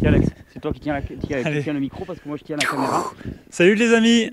[0.00, 2.56] Tiens Alex, c'est toi qui tiens, la- tiens le micro parce que moi je tiens
[2.56, 3.04] la caméra.
[3.50, 4.30] Salut les amis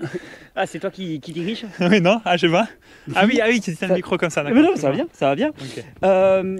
[0.56, 2.20] Ah, c'est toi qui, qui dirige Oui, non?
[2.24, 2.68] Ah, je pas.
[3.14, 5.06] Ah oui, ah oui, tu tiens le micro comme ça, Mais non, ça va bien,
[5.12, 5.50] ça va bien.
[6.04, 6.58] Euh,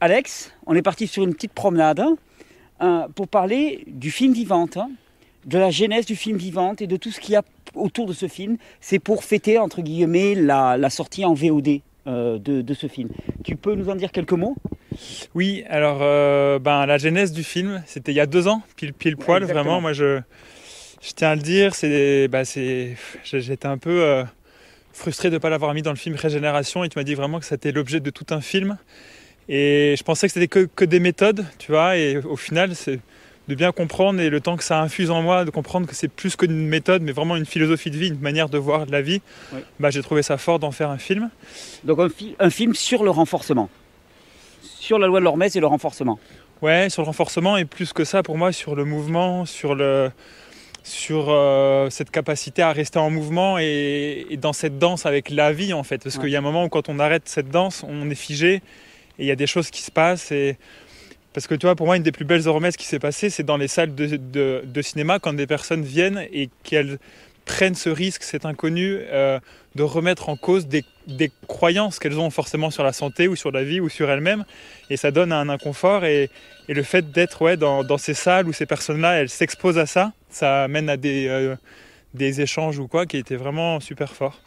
[0.00, 2.16] Alex, on est parti sur une petite promenade hein,
[2.82, 4.90] euh, pour parler du film Vivante, hein,
[5.46, 7.42] de la genèse du film Vivante et de tout ce qu'il y a
[7.74, 8.56] autour de ce film.
[8.80, 13.08] C'est pour fêter, entre guillemets, la, la sortie en VOD de, de ce film.
[13.44, 14.56] Tu peux nous en dire quelques mots?
[15.34, 18.92] Oui, alors euh, ben, la genèse du film, c'était il y a deux ans, pile,
[18.92, 19.80] pile poil, vraiment.
[19.80, 20.20] Moi, je,
[21.02, 24.24] je tiens à le dire, c'est, bah, c'est, j'ai- j'étais un peu euh,
[24.92, 27.38] frustré de ne pas l'avoir mis dans le film Régénération et tu m'as dit vraiment
[27.38, 28.78] que c'était l'objet de tout un film.
[29.48, 32.98] Et je pensais que c'était que, que des méthodes, tu vois, et au final, c'est
[33.48, 36.08] de bien comprendre et le temps que ça infuse en moi, de comprendre que c'est
[36.08, 39.20] plus qu'une méthode, mais vraiment une philosophie de vie, une manière de voir la vie.
[39.52, 39.60] Oui.
[39.78, 41.30] Bah, j'ai trouvé ça fort d'en faire un film.
[41.84, 43.68] Donc un, fi- un film sur le renforcement,
[44.62, 46.18] sur la loi de l'Hormèse et le renforcement.
[46.62, 50.10] Ouais, sur le renforcement et plus que ça pour moi sur le mouvement, sur le
[50.82, 55.52] sur euh, cette capacité à rester en mouvement et, et dans cette danse avec la
[55.52, 56.02] vie en fait.
[56.02, 56.22] Parce Ouais.
[56.22, 58.62] qu'il y a un moment où quand on arrête cette danse, on est figé et
[59.18, 60.30] il y a des choses qui se passent.
[60.32, 60.56] Et...
[61.36, 63.42] Parce que tu vois, pour moi, une des plus belles hormèses qui s'est passée, c'est
[63.42, 66.98] dans les salles de, cinéma quand des personnes viennent et qu'elles
[67.44, 69.38] prennent ce risque, cet inconnu, euh,
[69.74, 70.82] de remettre en cause des,
[71.46, 74.46] croyances qu'elles ont forcément sur la santé ou sur la vie ou sur elles-mêmes.
[74.88, 76.06] Et ça donne un inconfort.
[76.06, 76.30] Et,
[76.68, 80.62] le fait d'être ouais, dans, ces salles où ces personnes-là, elles s'exposent à ça, ça
[80.64, 81.54] amène à des, euh,
[82.18, 84.40] échanges ou quoi qui étaient vraiment super forts.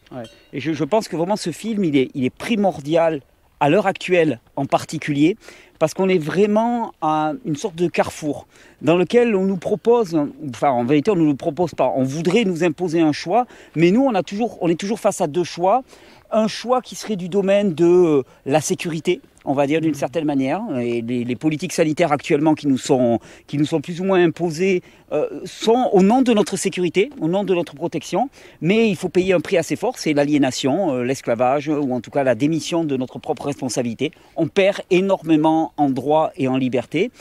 [0.53, 3.21] Et je, pense que vraiment ce film, il est primordial
[3.59, 5.37] à l'heure actuelle en particulier,
[5.79, 8.47] parce qu'on est vraiment à une sorte de carrefour
[8.81, 10.17] dans lequel on nous propose,
[10.49, 13.45] enfin en vérité on ne nous le propose pas, on voudrait nous imposer un choix,
[13.75, 14.13] mais nous on,
[14.61, 15.83] on est toujours face à deux choix.
[16.31, 20.25] Un choix qui serait du domaine de euh, la sécurité, on va dire d'une certaine
[20.25, 24.03] manière, et les, les politiques sanitaires actuellement qui nous sont, qui nous sont plus ou
[24.03, 28.29] moins imposées euh, sont au nom de notre sécurité, au nom de notre protection,
[28.61, 32.01] mais il faut payer un prix assez fort, c'est l'aliénation, euh, l'esclavage, euh, ou en
[32.01, 34.11] tout cas la démission de notre propre responsabilité.
[34.35, 37.11] On perd énormément en droit et en liberté,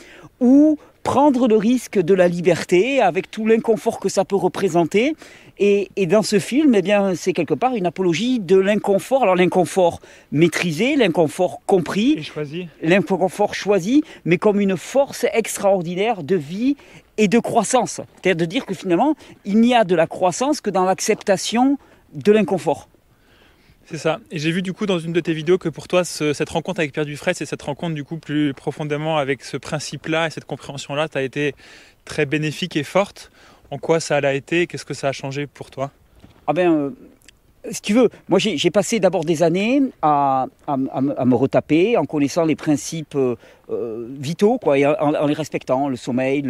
[0.40, 5.14] ou prendre le risque de la liberté avec tout l'inconfort que ça peut représenter.
[5.60, 9.22] Et, et dans ce film, eh bien, c'est quelque part une apologie de l'inconfort.
[9.24, 12.68] Alors l'inconfort maîtrisé, l'inconfort compris, Et choisi.
[12.80, 16.76] l'inconfort choisi, mais comme une force extraordinaire de vie
[17.16, 18.00] et de croissance.
[18.22, 21.76] C'est-à-dire de dire que finalement, il n'y a de la croissance que dans l'acceptation
[22.14, 22.88] de l'inconfort.
[23.86, 24.20] C'est ça.
[24.30, 26.50] Et j'ai vu du coup dans une de tes vidéos que pour toi, ce- cette
[26.50, 30.30] rencontre avec Pierre Dufresne et cette rencontre du coup plus profondément avec ce principe-là et
[30.30, 31.54] cette compréhension-là, tu as été
[32.04, 33.30] très bénéfique et forte.
[33.70, 35.90] En quoi ça l'a été Qu'est-ce que ça a changé pour toi?
[36.46, 36.90] Ah ben, euh,
[37.70, 42.56] si tu veux, moi j'ai passé d'abord des années à, me- retaper en connaissant les
[42.56, 43.36] principes euh,
[43.70, 46.42] euh, vitaux, quoi, et en, les respectant, le sommeil,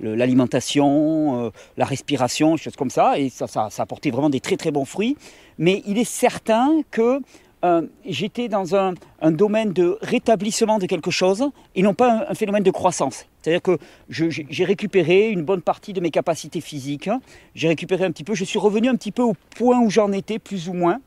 [0.00, 4.40] l'alimentation, euh, la respiration, choses comme ça, et ça, ça, ça a apporté vraiment des
[4.40, 5.16] très très bons fruits.
[5.58, 7.20] Mais il est certain que
[7.64, 8.94] euh, j'étais dans un,
[9.30, 11.44] domaine de rétablissement de quelque chose
[11.76, 13.26] et non pas un, phénomène de croissance.
[13.40, 13.78] C'est-à-dire que
[14.08, 17.08] j'ai récupéré une bonne partie de mes capacités physiques,
[17.54, 20.10] j'ai récupéré un petit peu, je suis revenu un petit peu au point où j'en
[20.10, 20.98] étais, plus ou moins,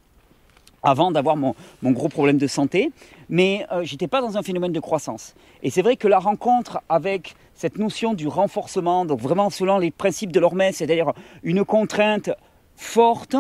[0.82, 2.92] avant d'avoir mon, gros problème de santé,
[3.28, 5.34] mais euh, j'étais pas dans un phénomène de croissance.
[5.64, 9.92] Et c'est vrai que la rencontre avec cette notion du renforcement, donc vraiment selon les
[9.92, 11.12] principes de l'Hormèse, c'est-à-dire
[11.44, 12.30] une contrainte
[12.76, 13.36] forte,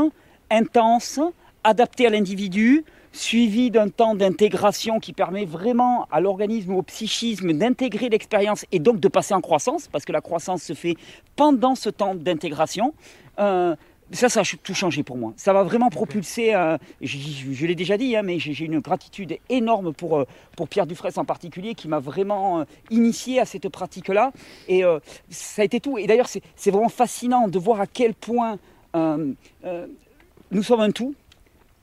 [0.49, 1.19] intense,
[1.63, 2.83] adaptée à l'individu,
[3.15, 8.99] suivie d'un temps d'intégration qui permet vraiment à l'organisme au psychisme d'intégrer l'expérience et donc
[8.99, 10.95] de passer en croissance, parce que la croissance se fait
[11.35, 12.93] pendant ce temps d'intégration.
[13.39, 13.75] Euh,
[14.11, 15.33] ça, ça a tout changé pour moi.
[15.35, 16.53] Ça m'a vraiment propulsé.
[16.53, 20.25] euh, je je- je l'ai déjà dit, hein, mais j'ai une gratitude énorme pour, euh,
[20.55, 24.31] pour Pierre Dufresne en particulier, qui m'a vraiment euh, initié à cette pratique-là.
[24.67, 24.83] Et
[25.29, 25.97] ça a été tout.
[25.97, 28.59] Et d'ailleurs, c'est c'est vraiment fascinant de voir à quel point
[28.93, 31.15] nous sommes un tout,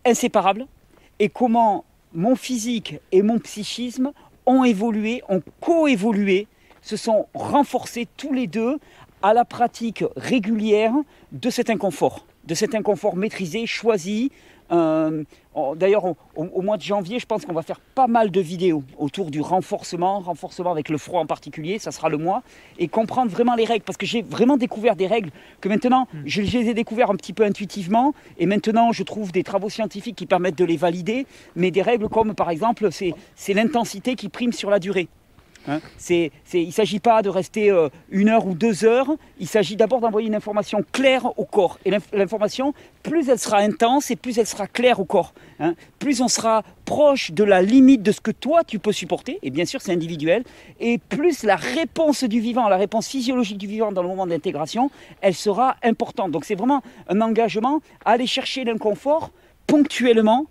[0.06, 0.66] inséparable,
[1.22, 1.84] et comment
[2.15, 4.10] mon physique et mon psychisme
[4.44, 6.49] ont évolué, ont coévolué,
[6.83, 8.79] se sont renforcés tous les deux
[9.23, 10.93] à la pratique régulière
[11.31, 14.32] de cet inconfort, de cet inconfort maîtrisé, choisi.
[14.73, 15.23] Euh,
[15.76, 16.04] D'ailleurs,
[16.34, 19.40] au, mois de janvier, je pense qu'on va faire pas mal de vidéos autour du
[19.40, 22.43] renforcement, renforcement avec le froid en particulier, ça sera le mois,
[22.78, 26.43] et comprendre vraiment les règles, parce que j'ai vraiment découvert des règles que maintenant, je,
[26.43, 30.16] je les ai découvertes un petit peu intuitivement, et maintenant je trouve des travaux scientifiques
[30.16, 34.52] qui permettent de les valider, mais des règles comme par exemple, c'est l'intensité qui prime
[34.52, 35.08] sur la durée.
[35.69, 35.81] Hein.
[36.11, 40.00] Il ne s'agit pas de rester euh, une heure ou deux heures, il s'agit d'abord
[40.00, 41.79] d'envoyer une information claire au corps.
[41.85, 45.32] Et l'information, plus elle sera intense et plus elle sera claire au corps.
[45.61, 45.75] Hein.
[45.99, 49.50] Plus on sera proche de la limite de ce que toi tu peux supporter, et
[49.50, 50.44] bien sûr c'est individuel,
[50.81, 54.91] et plus la réponse du vivant, la réponse physiologique du vivant dans le moment d'intégration,
[55.20, 56.31] elle sera importante.
[56.32, 59.31] Donc c'est vraiment un engagement à aller chercher l'inconfort
[59.67, 60.47] ponctuellement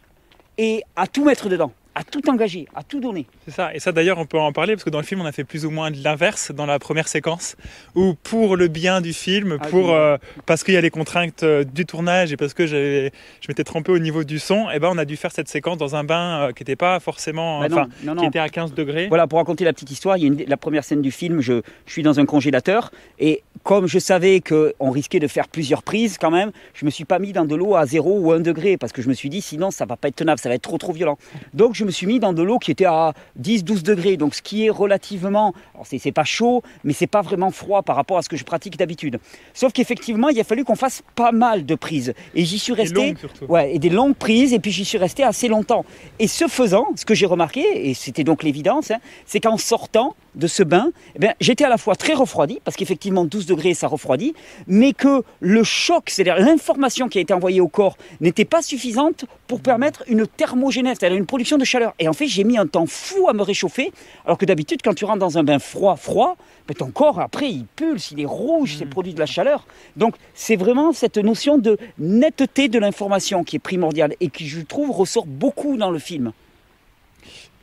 [0.58, 3.26] et à tout mettre dedans à tout engager, à tout donner.
[3.46, 3.74] C'est ça.
[3.74, 5.44] Et ça d'ailleurs, on peut en parler parce que dans le film, on a fait
[5.44, 7.56] plus ou moins l'inverse dans la première séquence,
[7.96, 11.44] où pour le bien du film, ah pour euh, parce qu'il y a les contraintes
[11.44, 13.10] euh, du tournage et parce que je
[13.48, 15.78] m'étais trompé au niveau du son, et eh ben on a dû faire cette séquence
[15.78, 19.08] dans un bain euh, qui n'était pas forcément, bah qui était à 15 degrés.
[19.08, 21.42] Voilà, pour raconter la petite histoire, il y a une, la première scène du film,
[21.42, 25.84] je, je suis dans un congélateur et comme je savais qu'on risquait de faire plusieurs
[25.84, 28.40] prises quand même, je me suis pas mis dans de l'eau à 0 ou 1
[28.40, 30.56] degré parce que je me suis dit sinon ça va pas être tenable, ça va
[30.56, 31.18] être trop trop violent.
[31.54, 34.42] Donc je me suis mis dans de l'eau qui était à 10-12 degrés, donc ce
[34.42, 35.54] qui est relativement,
[35.84, 38.78] c'est pas chaud, mais c'est pas vraiment froid par rapport à ce que je pratique
[38.78, 39.20] d'habitude.
[39.54, 43.16] Sauf qu'effectivement, il a fallu qu'on fasse pas mal de prises et j'y suis resté,
[43.48, 45.86] ouais, et des longues prises et puis j'y suis resté assez longtemps.
[46.20, 50.16] Et ce faisant, ce que j'ai remarqué et c'était donc l'évidence, hein, c'est qu'en sortant
[50.36, 50.92] de ce bain,
[51.22, 54.34] eh j'étais à la fois très refroidi, parce qu'effectivement 12 degrés ça refroidit,
[54.68, 59.26] mais que le choc, c'est-à-dire l'information qui a été envoyée au corps, n'était pas suffisante
[59.48, 61.94] pour permettre une thermogénèse, c'est-à-dire une production de chaleur.
[62.00, 63.92] Et en fait, j'ai mis un temps fou à me réchauffer,
[64.26, 66.38] alors que d'habitude, quand tu rentres dans un bain froid, froid,
[66.68, 68.90] ben, ton corps, après, il pulse, il est rouge, c'est mmh.
[68.90, 69.66] produit de la chaleur.
[69.98, 74.62] Donc, c'est vraiment cette notion de netteté de l'information qui est primordiale et qui, je
[74.62, 76.32] trouve, ressort beaucoup dans le film.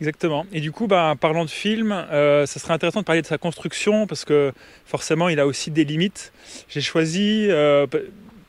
[0.01, 0.47] Exactement.
[0.53, 3.39] Et du coup, bah, parlant de film, euh, ça serait intéressant de parler de sa
[3.39, 4.53] construction parce que
[4.85, 6.33] forcément, il a aussi des limites.
[6.69, 7.87] J'ai choisi euh,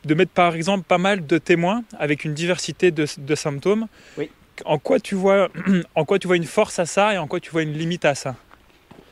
[0.05, 3.87] de mettre par exemple pas mal de témoins avec une diversité de, symptômes.
[4.17, 4.29] Oui.
[4.65, 5.49] En quoi tu vois,
[5.95, 8.05] en quoi tu vois une force à ça et en quoi tu vois une limite
[8.05, 8.35] à ça?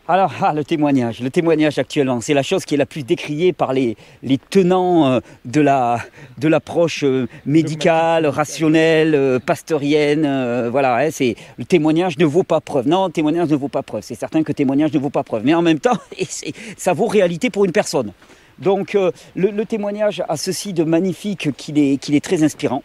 [0.10, 3.52] Alors, ah, le témoignage, le témoignage actuellement, c'est la chose qui est la plus décriée
[3.52, 6.00] par les, les tenants euh, de, la,
[6.38, 10.70] de l'approche euh, médicale, rationnelle, euh, pasteurienne.
[10.70, 12.88] Voilà, hein, c'est le témoignage ne vaut pas preuve.
[12.88, 14.02] Non, témoignage ne vaut pas preuve.
[14.02, 15.42] C'est certain que témoignage ne vaut pas preuve.
[15.44, 15.98] Mais en même temps,
[16.78, 18.14] ça vaut réalité pour une personne.
[18.60, 22.82] Donc, le, le, témoignage a ceci de magnifique qu'il est, qu'il est très inspirant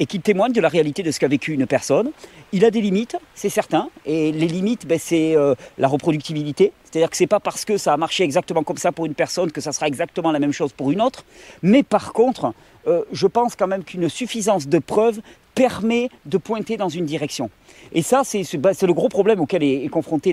[0.00, 2.10] et qui témoigne de la réalité de ce qu'a vécu une personne.
[2.56, 6.72] Il a des limites, c'est certain, et les limites, ben, c'est euh, la reproductibilité.
[6.84, 9.50] C'est-à-dire que c'est pas parce que ça a marché exactement comme ça pour une personne
[9.50, 11.24] que ça sera exactement la même chose pour une autre.
[11.64, 12.54] Mais par contre,
[12.86, 15.20] euh, je pense quand même qu'une suffisance de preuves
[15.54, 17.50] permet de pointer dans une direction.
[17.92, 20.32] Et ça, c'est le gros problème auquel est, confrontée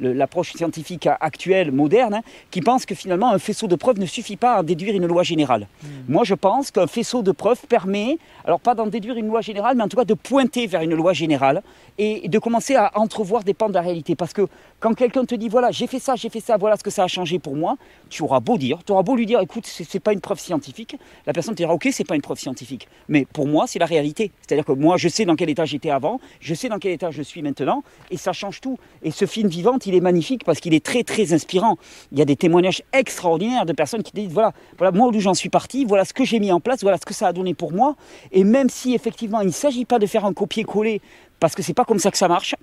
[0.00, 2.20] l'approche scientifique actuelle, moderne, hein,
[2.50, 5.22] qui pense que finalement un faisceau de preuves ne suffit pas à déduire une loi
[5.22, 5.66] générale.
[5.82, 5.88] Hmm.
[6.08, 9.76] Moi, je pense qu'un faisceau de preuves permet, alors pas d'en déduire une loi générale,
[9.76, 11.62] mais en tout cas de pointer vers une loi générale
[11.98, 14.14] et de commencer à entrevoir des pans de la réalité.
[14.14, 14.46] Parce que
[14.80, 17.04] quand quelqu'un te dit, voilà, j'ai fait ça, j'ai fait ça, voilà ce que ça
[17.04, 17.76] a changé pour moi,
[18.10, 20.96] tu auras beau dire, tu auras beau lui dire, écoute, c'est pas une preuve scientifique,
[21.26, 23.86] la personne te dira, ok, c'est pas une preuve scientifique, mais pour moi, c'est la
[23.86, 24.30] réalité.
[24.46, 27.10] C'est-à-dire que moi, je sais dans quel état j'étais avant, je sais dans quel état
[27.10, 28.78] je suis maintenant, et ça change tout.
[29.02, 31.78] Et ce film vivant, il est magnifique parce qu'il est très, très inspirant.
[32.12, 35.34] Il y a des témoignages extraordinaires de personnes qui disent, voilà, voilà moi d'où j'en
[35.34, 37.54] suis parti, voilà ce que j'ai mis en place, voilà ce que ça a donné
[37.54, 37.96] pour moi.
[38.32, 41.00] Et même si effectivement, il ne s'agit pas de faire un copier-coller,
[41.40, 42.54] parce que c'est pas comme ça que ça marche,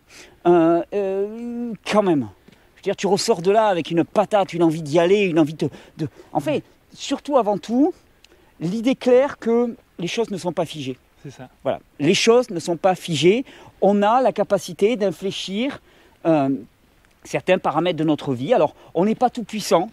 [0.46, 2.30] euh, euh, quand même.
[2.76, 5.40] Je veux dire, tu ressors de là avec une patate, une envie d'y aller, une
[5.40, 6.08] envie de, de...
[6.32, 6.64] En fait,
[6.94, 7.94] surtout avant tout,
[8.60, 10.98] l'idée claire que les choses ne sont pas figées.
[11.64, 11.80] Voilà.
[12.00, 13.46] Les choses ne sont pas figées.
[13.82, 15.82] On a la capacité d'infléchir
[16.26, 16.50] euh,
[17.24, 18.54] certains paramètres de notre vie.
[18.54, 19.90] Alors, on n'est pas tout puissant.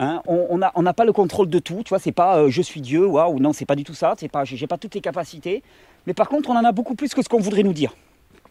[0.00, 0.22] Hein.
[0.26, 1.82] on n'a pas le contrôle de tout.
[1.84, 4.14] Tu vois, c'est pas euh, je suis Dieu, waouh, non, c'est pas du tout ça.
[4.16, 5.62] C'est pas, j'ai pas toutes les capacités.
[6.06, 7.94] Mais par contre, on en a beaucoup plus que ce qu'on voudrait nous dire.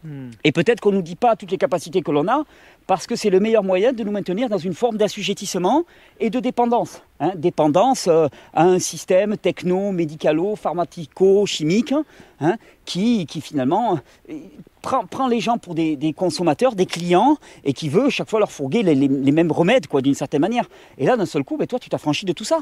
[0.04, 0.30] Hmm.
[0.44, 2.44] Et peut-être qu'on ne nous dit pas toutes les capacités que l'on a,
[2.86, 5.84] parce que c'est le meilleur moyen de nous maintenir dans une forme d'assujettissement
[6.20, 7.02] et de dépendance.
[7.20, 7.32] Hein.
[7.34, 11.92] dépendance euh, à un système techno, médicalo, pharmacico, chimique,
[12.40, 13.98] hein, qui, qui, finalement
[14.30, 14.34] euh,
[14.82, 18.84] prend, les gens pour des, consommateurs, des clients, et qui veut chaque fois leur fourguer
[18.84, 20.68] les, mêmes remèdes, quoi, d'une certaine manière.
[20.96, 22.60] Et là, d'un seul coup, ben, toi, tu t'affranchis de tout ça.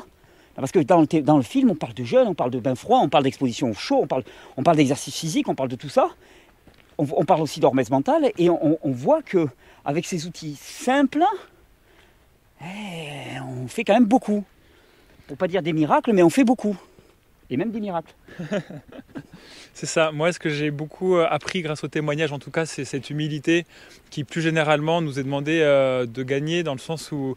[0.55, 3.11] Parce que dans le, film, on parle de jeunes, on parle de bain froid, on
[3.11, 4.07] parle d'exposition au chaud,
[4.57, 6.09] on parle d'exercice physique, on parle de tout ça
[6.99, 9.49] on, parle aussi d'hormèse mentale et on, voit que
[9.85, 11.25] avec ces outils simples,
[12.63, 14.45] eh, on fait quand même beaucoup.
[15.27, 16.77] Pour pas dire des miracles, mais on fait beaucoup.
[17.51, 18.15] Et même des miracles.
[19.75, 20.11] c'est ça.
[20.11, 23.11] Moi, ce que j'ai beaucoup euh, appris grâce au témoignage, en tout cas, c'est cette
[23.11, 23.67] humilité
[24.11, 27.37] qui, plus généralement, nous est demandé euh, de gagner dans le sens où,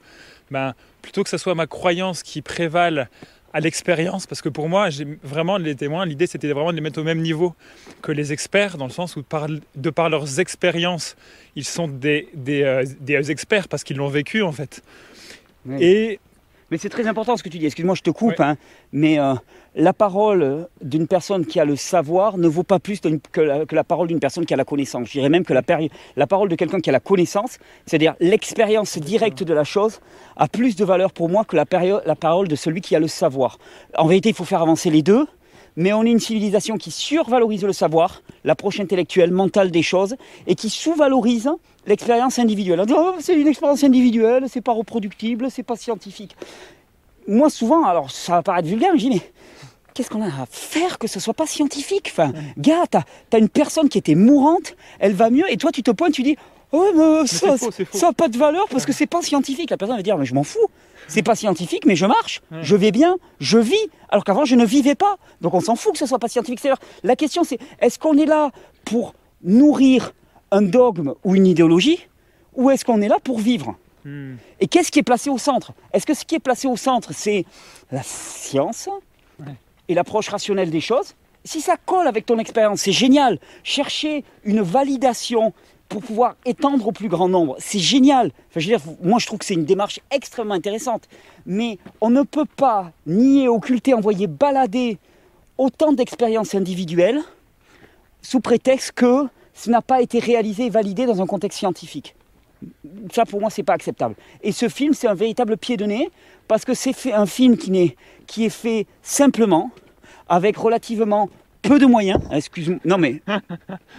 [0.49, 3.09] ben, plutôt que ce soit ma croyance qui prévale
[3.53, 6.81] à l'expérience, parce que pour moi, j'ai vraiment les témoins, l'idée c'était vraiment de les
[6.81, 7.55] mettre au même niveau
[8.01, 11.15] que les experts, dans le sens où par, de par leurs expériences,
[11.55, 14.81] ils sont des, des, euh, des experts parce qu'ils l'ont vécu en fait.
[15.65, 15.83] Oui.
[15.83, 16.19] Et
[16.71, 17.65] Mais c'est très important ce que tu dis.
[17.65, 18.39] Excuse-moi, je te coupe.
[18.39, 18.55] Hein,
[18.91, 19.33] mais euh,
[19.75, 23.75] la parole d'une personne qui a le savoir ne vaut pas plus que la, que
[23.75, 25.07] la parole d'une personne qui a la connaissance.
[25.07, 29.43] Je dirais même que la, parole de quelqu'un qui a la connaissance, c'est-à-dire l'expérience directe
[29.43, 29.99] de la chose,
[30.35, 31.65] a plus de valeur pour moi que la
[32.15, 33.57] parole de celui qui a le savoir.
[33.97, 35.25] En vérité, il faut faire avancer les deux.
[35.75, 40.55] Mais on est une civilisation qui survalorise le savoir, l'approche intellectuelle, mentale des choses, et
[40.55, 41.49] qui sous-valorise
[41.89, 42.79] l'expérience individuelle.
[42.79, 46.35] On dit, Oh, c'est une expérience individuelle, c'est pas reproductible, c'est pas scientifique.
[47.27, 49.21] Moi, souvent, alors ça va paraître vulgaire, mais je dis, mais
[49.93, 52.09] qu'est-ce qu'on a à faire que ce soit pas scientifique?
[52.11, 53.03] Enfin, gars, t'as
[53.33, 56.23] as une personne qui était mourante, elle va mieux, et toi, tu te pointes, tu
[56.23, 56.37] dis,
[56.71, 59.69] oh, mais ça, faux, ça n'a pas de valeur parce que c'est pas scientifique.
[59.69, 60.67] La personne va dire, mais je m'en fous.
[61.07, 62.59] C'est pas scientifique, mais je marche, Ouais.
[62.61, 65.17] je vais bien, je vis, alors qu'avant je ne vivais pas.
[65.41, 66.59] Donc on s'en fout que ce soit pas scientifique.
[66.59, 68.51] C'est-à-dire, la question c'est, est-ce qu'on est là
[68.85, 70.13] pour nourrir
[70.51, 72.07] un dogme ou une idéologie,
[72.55, 73.75] ou est-ce qu'on est là pour vivre
[74.05, 74.35] Hmm.
[74.61, 77.13] Et qu'est-ce qui est placé au centre Est-ce que ce qui est placé au centre,
[77.13, 77.43] c'est
[77.91, 78.87] la science
[79.45, 79.51] Ouais.
[79.89, 83.39] et l'approche rationnelle des choses Si ça colle avec ton expérience, c'est génial.
[83.61, 85.53] Chercher une validation
[85.89, 88.27] pour pouvoir étendre au plus grand nombre, c'est génial.
[88.49, 91.09] Enfin, je veux dire, moi, je trouve que c'est une démarche extrêmement intéressante.
[91.45, 94.97] Mais on ne peut pas nier, occulter, envoyer balader
[95.57, 97.19] autant d'expériences individuelles
[98.21, 99.25] sous prétexte que
[99.61, 102.15] ce n'a pas été réalisé et validé dans un contexte scientifique.
[103.13, 104.15] Ça, pour moi, c'est pas acceptable.
[104.41, 106.09] Et ce film, c'est un véritable pied de nez
[106.47, 107.95] parce que c'est fait- un film qui, n'est-
[108.27, 109.71] qui est fait simplement,
[110.27, 111.29] avec relativement
[111.61, 112.21] peu de moyens.
[112.31, 112.79] Excuse-moi.
[112.85, 113.21] Non, mais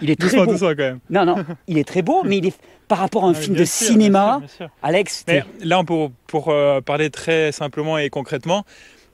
[0.01, 0.57] il est très beau.
[0.57, 0.99] quand même.
[1.09, 1.35] Non, non,
[1.67, 3.87] il est très beau, mais il est par rapport à un Ah, film de sûr,
[3.87, 4.37] cinéma.
[4.39, 4.75] bien sûr, bien sûr.
[4.83, 8.63] Alex, Mais là, pour, pour euh, parler très simplement et concrètement,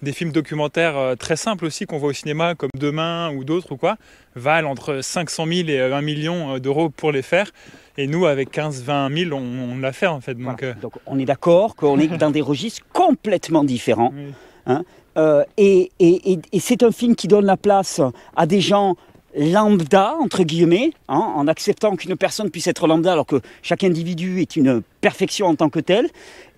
[0.02, 3.72] des films documentaires euh, très simples aussi qu'on voit au cinéma, comme Demain ou d'autres
[3.72, 3.98] ou quoi,
[4.36, 7.52] valent entre 500 000 et 1 million euh, d'euros pour les faire.
[7.98, 10.36] Et nous, avec 15-20 000, on, on l'a fait en fait.
[10.36, 10.74] Donc, voilà.
[10.78, 14.14] euh, Donc, on est d'accord qu'on est dans des registres complètement différents.
[14.16, 14.76] oui.
[15.18, 18.02] Euh, et et- et- et c'est un film qui donne la place
[18.36, 18.96] à des gens
[19.36, 24.42] lambda, entre guillemets, hein, en acceptant qu'une personne puisse être lambda alors que chaque individu
[24.42, 26.08] est une perfection en tant que tel.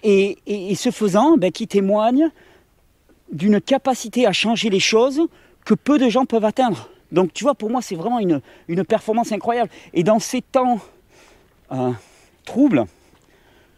[0.03, 2.29] Et, et- et ce faisant, ben, qui témoigne
[3.31, 5.21] d'une capacité à changer les choses
[5.65, 6.89] que peu de gens peuvent atteindre.
[7.11, 9.69] Donc tu vois, pour moi, c'est vraiment une, une performance incroyable.
[9.93, 10.79] Et dans ces temps
[11.71, 11.91] euh,
[12.45, 12.85] troubles,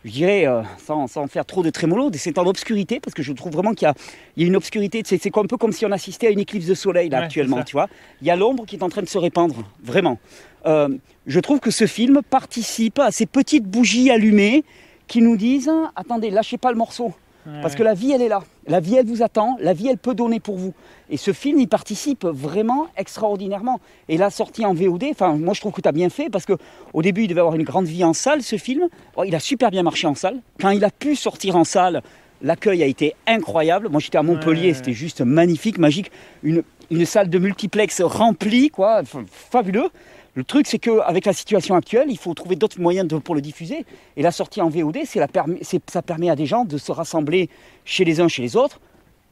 [0.03, 3.31] je dirais, euh, sans, sans faire trop de trémolo, ces temps d'obscurité, parce que je
[3.33, 3.87] trouve vraiment qu'il
[4.35, 6.65] y y a une obscurité, c'est un peu comme si on assistait à une éclipse
[6.65, 7.87] de soleil là, Ouais, actuellement, tu vois.
[8.21, 10.17] Il y a l'ombre qui est en train de se répandre, vraiment.
[10.65, 10.89] Euh,
[11.27, 14.63] je trouve que ce film participe à ces petites bougies allumées
[15.07, 17.13] qui nous disent, attendez, lâchez pas le morceau.
[17.61, 18.43] Parce que la vie, elle est là.
[18.67, 19.57] La vie, elle vous attend.
[19.59, 20.73] La vie, elle peut donner pour vous.
[21.09, 23.79] Et ce film, il participe vraiment extraordinairement.
[24.09, 26.45] Et la sortie en VOD, enfin, moi, je trouve que tu as bien fait parce
[26.45, 26.53] que
[26.93, 28.87] au début, il devait avoir une grande vie en salle, ce film.
[29.15, 30.37] Oh, il a super bien marché en salle.
[30.59, 32.01] Quand il a pu sortir en salle,
[32.41, 33.89] l'accueil a été incroyable.
[33.89, 34.73] Moi, j'étais à Montpellier, Ouais.
[34.73, 36.11] c'était juste magnifique, magique.
[36.43, 39.01] Une, une salle de multiplex remplie, quoi.
[39.29, 39.89] Fabuleux.
[40.33, 43.85] Le truc, c'est qu'avec la situation actuelle, il faut trouver d'autres moyens pour le diffuser.
[44.15, 47.49] Et la sortie en VOD, ça permet à des gens de se rassembler
[47.83, 48.79] chez les uns, chez les autres.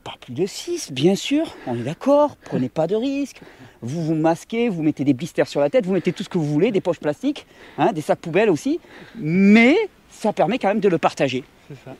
[0.04, 3.42] Pas plus de 6, bien sûr, on est d'accord, prenez pas de risques.
[3.82, 6.38] Vous vous masquez, vous mettez des blisters sur la tête, vous mettez tout ce que
[6.38, 7.46] vous voulez, des poches plastiques,
[7.78, 8.80] hein, des sacs poubelles aussi.
[9.16, 9.76] Mais
[10.10, 11.44] ça permet quand même de le partager.
[11.68, 11.96] C'est ça.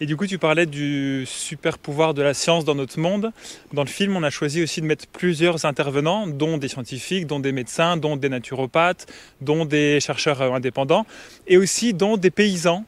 [0.00, 3.32] Et du coup, tu parlais du super pouvoir de la science dans notre monde.
[3.72, 7.40] Dans le film, on a choisi aussi de mettre plusieurs intervenants, dont des scientifiques, dont
[7.40, 9.06] des médecins, dont des naturopathes,
[9.40, 11.06] dont des chercheurs euh, indépendants,
[11.46, 12.84] et aussi dont des paysans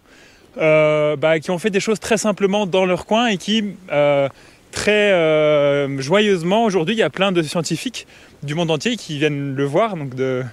[0.57, 4.29] euh, bah, qui ont fait des choses très simplement dans leur coin et qui, euh,
[4.71, 8.07] très euh, joyeusement, aujourd'hui, il y a plein de scientifiques
[8.43, 10.45] du monde entier qui viennent le voir, donc de,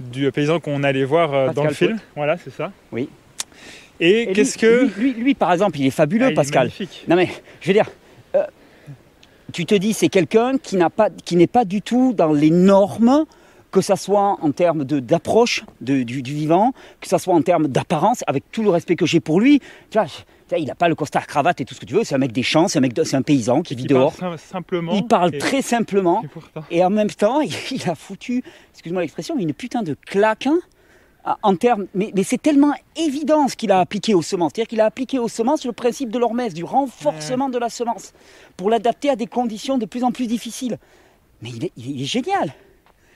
[0.00, 1.98] du paysan qu'on allait voir dans Pascal le film.
[2.16, 2.72] Voilà, c'est ça.
[2.90, 3.08] Oui.
[4.00, 4.84] Et, qu'est-ce que...
[4.98, 6.62] Lui, lui- lui, par exemple, il est fabuleux, Ah, il est Pascal.
[6.64, 7.04] magnifique.
[7.08, 7.28] Non mais,
[7.60, 7.88] je veux dire,
[8.34, 8.44] euh,
[9.52, 12.50] tu te dis, c'est quelqu'un qui n'a pas, qui n'est pas du tout dans les
[12.50, 13.24] normes,
[13.70, 17.42] que ça soit en termes de- d'approche de, du, du vivant, que ça soit en
[17.42, 19.60] termes d'apparence, avec tout le respect que j'ai pour lui.
[19.90, 20.06] Tu vois,
[20.58, 22.04] il n'a pas le costard cravate et tout ce que tu veux.
[22.04, 24.14] C'est un mec des champs, c'est un mec, de- un paysan qui vit dehors.
[24.14, 24.92] parle simplement.
[24.94, 26.22] Il parle et- très simplement.
[26.70, 30.58] et en même temps, il a foutu, excuse-moi l'expression, une putain de claque hein,
[31.42, 31.86] en termes.
[31.94, 34.52] Mais, mais c'est tellement évident ce qu'il a appliqué aux semences.
[34.54, 38.12] C'est-à-dire qu'il a appliqué aux semences le principe de l'hormèse, du renforcement de la semence,
[38.56, 40.78] pour l'adapter à des conditions de plus en plus difficiles.
[41.42, 42.54] Mais il est, il est génial.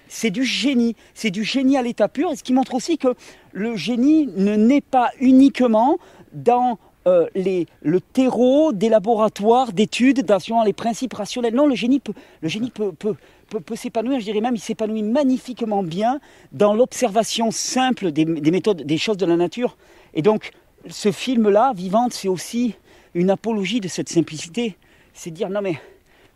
[0.09, 0.97] C'est du génie.
[1.15, 2.33] C'est du génie à l'état pur.
[2.33, 3.15] Et ce qui montre aussi que
[3.53, 5.99] le génie ne naît pas uniquement
[6.33, 11.55] dans euh, les, le terreau des laboratoires d'études dans les principes rationnels.
[11.55, 12.13] Non, le génie peut,
[12.43, 13.15] le génie peut, peut,
[13.59, 16.21] peut, s'épanouir, je dirais même, il s'épanouit magnifiquement bien
[16.53, 19.77] dans l'observation simple des, des, méthodes, des choses de la nature.
[20.15, 20.53] Et donc,
[20.89, 22.75] ce film-là, Vivante, c'est aussi
[23.15, 24.77] une apologie de cette simplicité.
[25.13, 25.79] C'est dire, non mais,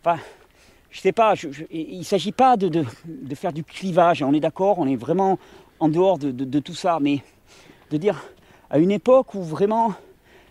[0.03, 0.19] enfin,
[0.91, 1.33] je sais pas,
[1.71, 4.95] il ne s'agit pas de, de, de, faire du clivage, on est d'accord, on est
[4.95, 5.39] vraiment
[5.79, 7.21] en dehors de, de, tout ça, mais
[7.91, 8.23] de dire,
[8.69, 9.93] à une époque où vraiment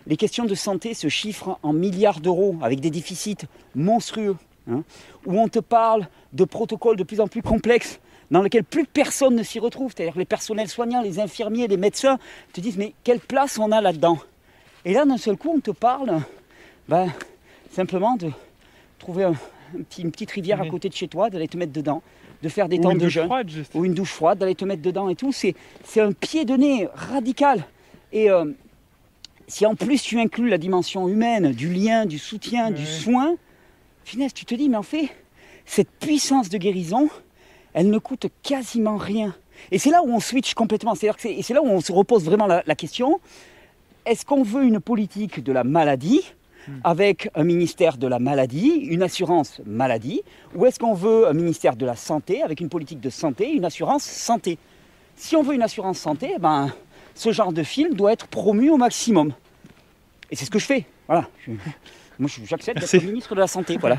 [0.06, 4.36] les questions de santé se chiffrent en milliards d'euros, avec des déficits monstrueux,
[4.70, 4.82] hein,
[5.26, 9.36] où on te parle de protocoles de plus en plus complexes, dans lesquels plus personne
[9.36, 12.18] ne s'y retrouve, c'est-à-dire les personnels soignants, les infirmiers, les médecins,
[12.52, 14.18] te disent mais quelle place on a là-dedans?
[14.84, 16.20] Et là, d'un seul coup, on te parle
[16.88, 17.10] ben,
[17.70, 18.30] simplement de
[18.98, 19.34] trouver un,
[19.88, 22.02] petit, une petite rivière à côté de chez toi, d'aller te mettre dedans,
[22.42, 23.30] de faire des temps de jeûne,
[23.74, 25.32] ou une douche froide, d'aller te mettre dedans et tout.
[25.32, 25.54] C'est,
[25.84, 27.64] c'est un pied de nez radical.
[28.12, 28.44] Et euh,
[29.46, 33.36] si en plus tu inclus la dimension humaine, du lien, du soutien, du soin,
[34.08, 35.08] finesse, tu te dis, mais en fait,
[35.64, 37.08] cette puissance de guérison,
[37.72, 39.34] elle ne coûte quasiment rien.
[39.70, 40.94] Et c'est là où on switch complètement.
[40.94, 43.20] C'est, et c'est là où on se repose vraiment la, la question
[44.06, 46.34] est-ce qu'on veut une politique de la maladie
[46.68, 46.72] hmm.
[46.84, 50.22] avec un ministère de la maladie, une assurance maladie,
[50.54, 53.64] ou est-ce qu'on veut un ministère de la santé avec une politique de santé, une
[53.64, 54.58] assurance santé?
[55.16, 56.72] Si on veut une assurance santé, eh ben,
[57.14, 59.32] ce genre de film doit être promu au maximum.
[60.30, 60.84] Et c'est ce que je fais.
[61.06, 61.28] Voilà.
[62.18, 63.76] moi, j'accepte d'être ministre de la Santé.
[63.80, 63.98] Voilà.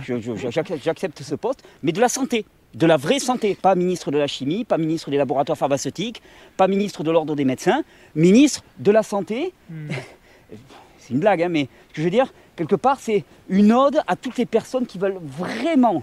[0.81, 2.45] J'accepte ce poste, mais de la santé.
[2.73, 3.57] De la vraie santé.
[3.61, 6.21] Pas ministre de la chimie, pas ministre des laboratoires pharmaceutiques,
[6.57, 7.83] pas ministre de l'ordre des médecins.
[8.15, 9.53] Ministre de la Santé.
[9.69, 9.89] Hmm.
[10.99, 14.01] C'est une blague, hein, mais ce que je veux dire, quelque part, c'est une ode
[14.07, 16.01] à toutes les personnes qui veulent vraiment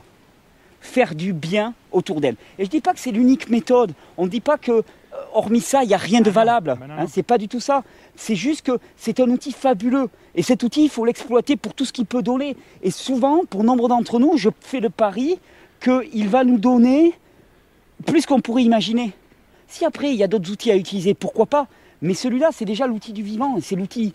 [0.81, 2.37] faire du bien autour d'elles.
[2.57, 3.95] Et je ne dis pas que c'est l'unique méthode.
[4.17, 4.85] On ne dit pas que
[5.35, 6.79] hormis ça, il n'y a rien de ah valable.
[6.79, 7.83] Ce hein, c'est pas du tout ça.
[8.17, 10.09] C'est juste que c'est un outil fabuleux.
[10.35, 12.57] Et cet outil, il faut l'exploiter pour tout ce qu'il peut donner.
[12.83, 15.39] Et souvent, pour nombre d'entre nous, je fais le pari
[15.81, 17.15] qu'il va nous donner
[18.07, 19.13] plus qu'on pourrait imaginer.
[19.69, 21.67] Si après, il y a d'autres outils à utiliser, pourquoi pas?
[22.03, 23.57] Mais celui-là, c'est déjà l'outil du vivant.
[23.61, 24.13] C'est l'outil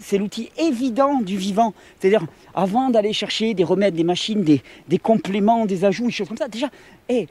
[0.00, 1.74] c'est l'outil évident du vivant.
[1.98, 6.28] C'est-à-dire, avant d'aller chercher des remèdes, des machines, des, des, compléments, des ajouts, des choses
[6.28, 6.68] comme ça, déjà,
[7.08, 7.28] hey,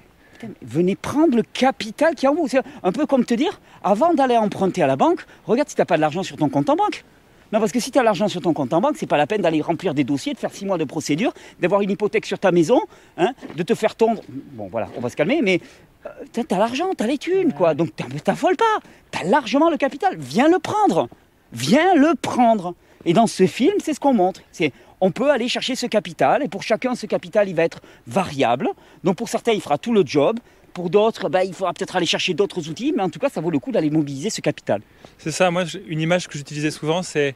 [0.62, 2.48] venez prendre le capital qui est en vous.
[2.48, 5.82] C'est un peu comme te dire, avant d'aller emprunter à la banque, regarde si tu
[5.82, 7.04] n'as pas de l'argent sur ton compte en banque.
[7.52, 9.28] Non, parce que si tu as l'argent sur ton compte en banque, c'est pas la
[9.28, 12.40] peine d'aller remplir des dossiers, de faire six mois de procédure, d'avoir une hypothèque sur
[12.40, 12.82] ta maison,
[13.18, 14.24] hein, de te faire tondre.
[14.28, 15.62] Bon, voilà, on va se calmer, mais
[16.08, 17.76] euh, tu as l'argent, tu as les thunes, quoi.
[17.76, 17.92] Donc
[18.24, 18.80] t'affoles pas.
[19.12, 20.16] Tu as largement le capital.
[20.18, 21.08] Viens le prendre.
[21.52, 22.74] Viens le prendre.
[23.06, 24.42] Et dans ce film, c'est ce qu'on montre.
[24.52, 27.82] C'est on peut aller chercher ce capital et pour chacun ce capital il va être
[28.08, 28.70] variable.
[29.04, 30.40] Donc pour certains il fera tout le job,
[30.74, 33.42] pour d'autres ben, il faudra peut-être aller chercher d'autres outils, mais en tout cas ça
[33.42, 34.82] vaut le coup d'aller mobiliser ce capital.
[35.18, 37.36] C'est ça, moi une image que j'utilisais souvent c'est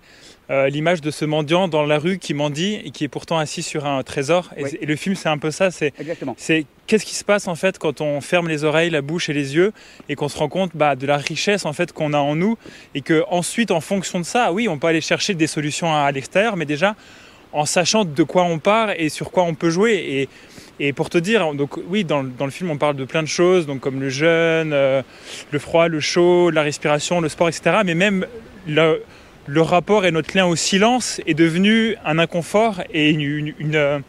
[0.50, 3.64] euh, l'image de ce mendiant dans la rue qui mendie et qui est pourtant assis
[3.64, 4.50] sur un trésor.
[4.56, 5.92] Et, le film c'est un peu ça, c'est
[6.88, 9.56] qu'est-ce qui se passe en fait quand on ferme les oreilles, la bouche et les
[9.56, 9.74] yeux
[10.08, 12.58] et qu'on se rend compte bah, de la richesse en fait qu'on a en nous
[12.96, 16.10] et que ensuite en fonction de ça, oui on peut aller chercher des solutions à
[16.14, 16.96] l'extérieur, mais déjà
[17.54, 20.30] en sachant de quoi on part et sur quoi on peut jouer.
[20.80, 23.66] Et, pour te dire, donc oui, dans, le film, on parle de plein de choses,
[23.66, 25.02] donc comme le jeûne, euh,
[25.52, 27.78] le froid, le chaud, la respiration, le sport, etc.
[27.84, 28.28] Mais même
[28.68, 29.02] le,
[29.58, 34.00] rapport et notre lien au silence est devenu un inconfort et une, euh,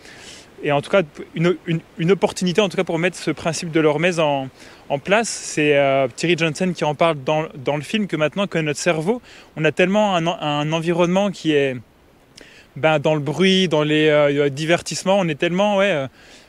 [0.62, 1.02] et en tout cas
[1.34, 4.48] une, opportunité en tout cas pour mettre ce principe de l'hormèse en,
[4.90, 5.30] en place.
[5.30, 9.22] C'est euh, Thierry Johnson qui en parle dans, le film que maintenant que notre cerveau,
[9.56, 11.76] on a tellement un environnement qui est
[12.78, 16.08] ben, dans le bruit, dans les euh, divertissements, on est tellement, ouais, euh,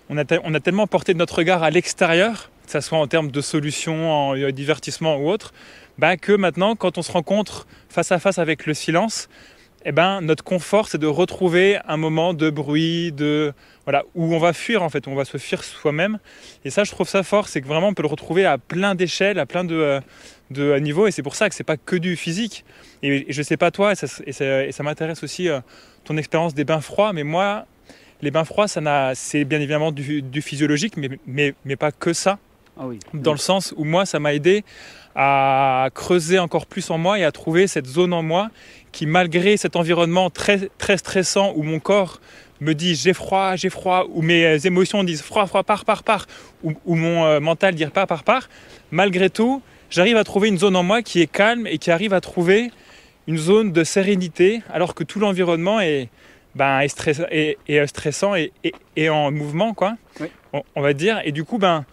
[0.09, 3.31] on, a on a tellement porté notre regard à l'extérieur, que ce soit en termes
[3.31, 5.53] de solutions, en euh, divertissement ou autre,
[5.97, 9.27] ben, que maintenant, quand on se rencontre face à face avec le silence,
[9.85, 13.53] eh ben, notre confort, c'est de retrouver un moment de bruit, de
[13.85, 16.19] voilà, où on va fuir en fait, on va se fuir soi-même.
[16.65, 18.93] Et ça, je trouve ça fort, c'est que vraiment on peut le retrouver à plein
[18.93, 20.01] d'échelles, à plein de,
[20.51, 21.07] de niveaux.
[21.07, 22.65] Et c'est pour ça que c'est pas que du physique.
[23.03, 25.47] Et, je sais pas toi, et ça, et ça, m'intéresse aussi
[26.03, 27.65] ton expérience des bains froids, mais moi,
[28.21, 32.39] les bains froids, ça c'est bien évidemment du, physiologique, mais, mais, mais, pas que ça.
[32.77, 32.99] Ah oui.
[33.13, 34.63] Dans le sens où moi, ça m'a aidé
[35.15, 38.49] à creuser encore plus en moi et à trouver cette zone en moi
[38.91, 42.21] qui, malgré cet environnement très, très stressant où mon corps
[42.61, 46.25] me dit j'ai froid, j'ai froid, ou mes émotions disent froid, froid, par, par, par,
[46.63, 48.49] ou, mon euh, mental dit pas, par, par,
[48.91, 52.13] malgré tout, j'arrive à trouver une zone en moi qui est calme et qui arrive
[52.13, 52.71] à trouver
[53.27, 56.09] une zone de sérénité alors que tout l'environnement est,
[56.55, 59.95] ben, est, stressant et, en mouvement, quoi,
[60.53, 61.21] on, va dire.
[61.23, 61.85] Et du coup, ben,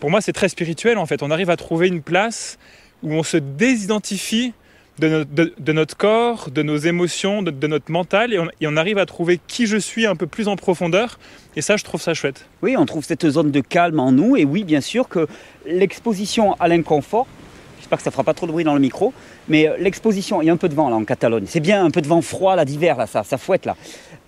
[0.00, 1.22] pour moi, c'est très spirituel en fait.
[1.22, 2.58] On arrive à trouver une place
[3.02, 4.52] où on se désidentifie
[4.98, 8.98] de, de- de notre corps, de nos émotions, de, notre mental, et on, on arrive
[8.98, 11.18] à trouver qui je suis un peu plus en profondeur.
[11.54, 12.46] Et ça, je trouve ça chouette.
[12.62, 14.36] Oui, on trouve cette zone de calme en nous.
[14.36, 15.26] Et oui, bien sûr que
[15.66, 17.26] l'exposition à l'inconfort,
[17.78, 19.12] j'espère que ça fera pas trop de bruit dans le micro,
[19.48, 21.44] mais euh, l'exposition, il y a un peu de vent là en Catalogne.
[21.46, 23.76] C'est bien un peu de vent froid là d'hiver là, ça, ça fouette là.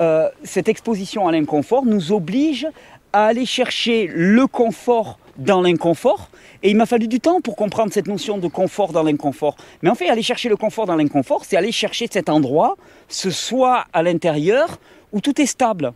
[0.00, 2.66] Euh, cette exposition à l'inconfort nous oblige
[3.12, 6.28] à aller chercher le confort dans l'inconfort.
[6.62, 9.56] Et il m'a fallu du temps pour comprendre cette notion de confort dans l'inconfort.
[9.82, 12.76] Mais en fait, aller chercher le confort dans l'inconfort, c'est aller chercher cet endroit,
[13.08, 14.78] ce soi à l'intérieur,
[15.12, 15.92] où tout est stable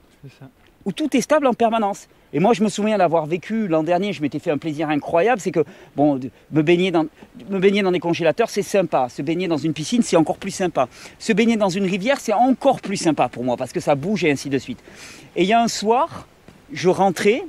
[0.85, 2.09] où tout est stable en permanence.
[2.35, 5.41] Et moi, je me souviens d'avoir vécu l'an dernier, je m'étais fait un plaisir incroyable,
[5.41, 5.65] c'est que,
[5.97, 6.19] bon,
[6.51, 7.05] me baigner dans,
[7.51, 9.09] me baigner dans des congélateurs, c'est sympa.
[9.11, 10.89] Se baigner dans une piscine, c'est encore plus sympa.
[11.19, 14.25] Se baigner dans une rivière, c'est encore plus sympa pour moi, parce que ça bouge
[14.25, 14.79] et ainsi de suite.
[15.37, 16.27] Et il y a un soir,
[16.73, 17.45] je rentrais,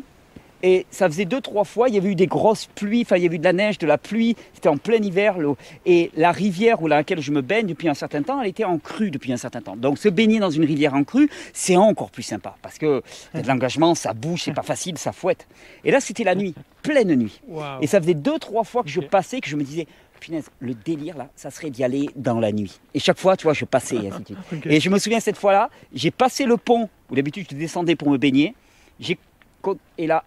[0.63, 3.23] et ça faisait deux, trois fois, il y avait eu des grosses pluies, enfin, il
[3.23, 5.57] y avait eu de la neige, de la pluie, c'était en plein hiver, l'eau.
[5.85, 8.79] et la rivière où laquelle je me baigne depuis un certain temps, elle était en
[8.79, 9.75] crue depuis un certain temps.
[9.75, 13.37] Donc, se baigner dans une rivière en crue, c'est encore plus sympa, parce que il
[13.37, 15.47] y a de l'engagement, ça bouge, c'est pas facile, ça fouette.
[15.83, 17.41] Et là, c'était la nuit, pleine nuit.
[17.81, 19.85] Et ça faisait deux, trois fois que je passais, que je me disais,
[20.21, 22.79] punaise, le délire là, ça serait d'y aller dans la nuit.
[22.93, 24.37] Et chaque fois, tu vois, je passais, et ainsi de suite.
[24.53, 24.65] Ok.
[24.67, 28.09] Et je me souviens cette fois-là, j'ai passé le pont où d'habitude je descendais pour
[28.09, 28.55] me baigner.
[28.99, 29.17] J'ai
[29.97, 30.23] et là,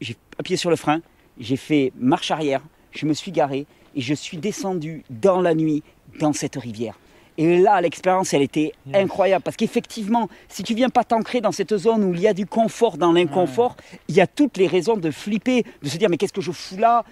[0.00, 1.00] j'ai appuyé sur le frein,
[1.38, 5.82] j'ai fait marche arrière, je me suis garé et je suis descendu dans la nuit
[6.20, 6.98] dans cette rivière.
[7.38, 8.96] Et là, l'expérience, elle était Yes.
[8.96, 12.32] incroyable parce qu'effectivement, si tu viens pas t'ancrer dans cette zone où il y a
[12.32, 13.76] du confort dans l'inconfort,
[14.08, 16.50] il y a toutes les raisons de flipper, de se dire mais qu'est-ce que je
[16.50, 17.04] fous là?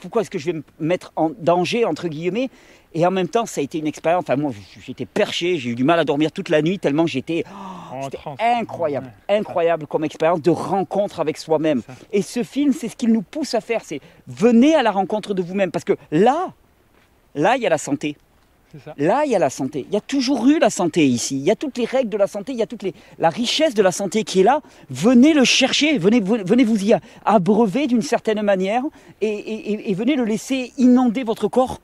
[0.00, 2.48] Pourquoi est-ce que je vais me mettre en danger entre guillemets?
[2.94, 4.24] Et en même temps, ça a été une expérience.
[4.24, 4.52] Enfin, moi,
[4.84, 7.42] j'étais perché, j'ai eu du mal à dormir toute la nuit tellement j'étais
[8.10, 8.36] transe.
[8.38, 11.82] incroyable, incroyable comme expérience de rencontre avec soi-même.
[12.12, 15.32] Et ce film, c'est ce qu'il nous pousse à faire, c'est venez à la rencontre
[15.34, 16.52] de vous-même, parce que là,
[17.34, 18.16] là, il y a la santé.
[18.72, 18.94] C'est ça.
[18.96, 19.84] Là, il y a la santé.
[19.88, 21.36] Il y a toujours eu la santé ici.
[21.36, 23.28] Il y a toutes les règles de la santé, il y a toute les, la
[23.28, 24.60] richesse de la santé qui est là.
[24.88, 26.94] Venez le chercher, venez, venez venez vous y
[27.26, 28.82] abreuver d'une certaine manière
[29.20, 31.80] et, et- et- et venez le laisser inonder votre corps.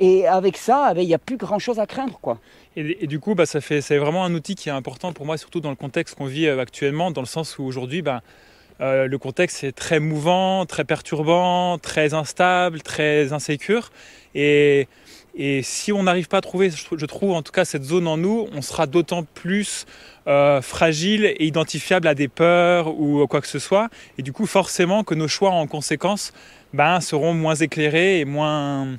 [0.00, 2.18] Et avec ça, eh ben, il n'y a plus grand-chose à craindre.
[2.20, 2.40] quoi.
[2.74, 5.36] Et, du coup, bah, ça fait, c'est vraiment un outil qui est important pour moi,
[5.36, 8.22] surtout dans le contexte qu'on vit euh, actuellement, dans le sens où aujourd'hui, bah,
[8.80, 13.90] euh, le contexte est très mouvant, très perturbant, très instable, très insécure.
[14.34, 14.88] Et,
[15.34, 17.84] et si on n'arrive pas à trouver, je, trou- je trouve en tout cas cette
[17.84, 19.86] zone en nous, on sera d'autant plus
[20.26, 23.88] euh, fragile et identifiable à des peurs ou quoi que ce soit.
[24.18, 26.32] Et du coup, forcément que nos choix en conséquence
[26.72, 28.96] ben, seront moins éclairés et moins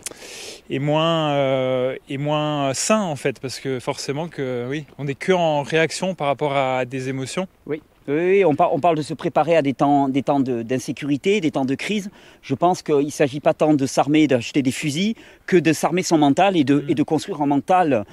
[0.69, 3.39] et moins euh, et moins sains en fait.
[3.39, 7.47] Parce que forcément que oui on n'est que en réaction par rapport à des émotions.
[7.65, 10.63] Oui, oui, on, par- on parle de se préparer à des temps, des temps de-
[10.63, 12.09] d'insécurité, des temps de crise.
[12.41, 16.03] Je pense qu'il ne s'agit pas tant de s'armer, d'acheter des fusils, que de s'armer
[16.03, 16.89] son mental et de, Mm.
[16.89, 18.05] et de construire un mental,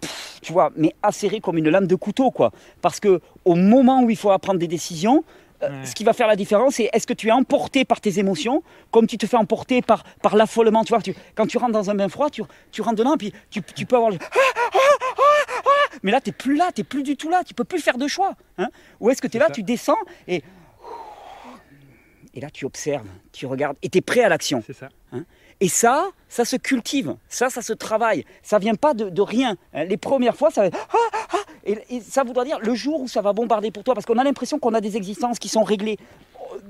[0.00, 2.50] pff, tu vois, mais acéré comme une lame de couteau, quoi.
[2.82, 5.24] Parce que au moment où il faut prendre des décisions,
[5.62, 5.86] euh, Ouais.
[5.86, 8.62] ce qui va faire la différence, c'est est-ce que tu es emporté par tes émotions,
[8.90, 10.84] comme tu te fais emporter par, par l'affolement.
[10.84, 13.32] Tu vois, tu- quand tu rentres dans un bain froid, tu, tu rentres dedans, puis
[13.48, 14.18] tu, tu peux avoir le...
[16.06, 17.80] Mais là, tu n'es plus là, tu n'es plus du tout là, tu peux plus
[17.80, 18.34] faire de choix.
[18.58, 18.68] Hein
[19.00, 19.52] Ou est-ce que tu es là, ça.
[19.52, 19.96] tu descends
[20.28, 20.40] et...
[22.32, 24.62] Et là, tu observes, tu regardes, et tu es prêt à l'action.
[24.64, 24.88] c'est ça
[25.60, 28.24] Et ça, ça se cultive, ça, ça se travaille.
[28.42, 29.56] Ça vient pas de, de rien.
[29.74, 29.84] hein.
[29.84, 30.78] Les premières fois, ça va être...
[30.92, 33.94] Ah, ah et, et ça voudra dire le jour où ça va bombarder pour toi,
[33.94, 35.98] parce qu'on a l'impression qu'on a des existences qui sont réglées.